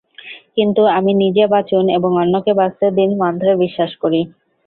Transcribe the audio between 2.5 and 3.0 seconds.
বাঁচতে